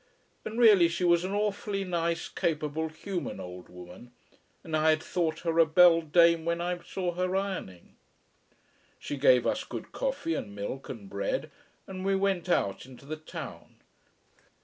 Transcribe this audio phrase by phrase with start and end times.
[0.43, 4.09] And really she was an awfully nice, capable, human old woman:
[4.63, 7.95] and I had thought her a beldame when I saw her ironing.
[8.97, 11.51] She gave us good coffee and milk and bread,
[11.85, 13.75] and we went out into the town.